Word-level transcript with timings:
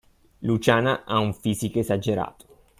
Luciana 0.39 1.03
ha 1.05 1.19
un 1.19 1.31
fisico 1.31 1.77
esagerato! 1.77 2.45